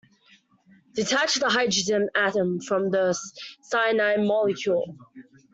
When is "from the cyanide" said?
2.59-4.21